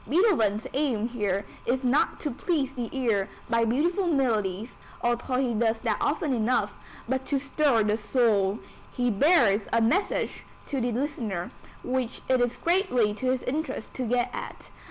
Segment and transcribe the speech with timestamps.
[0.09, 5.77] Beethoven's aim here is not to please the ear by beautiful melodies, although he does
[5.81, 6.75] that often enough,
[7.07, 8.57] but to stir the soul.
[8.91, 11.51] He bears a message to the listener,
[11.83, 14.71] which it is greatly to his interest to get at.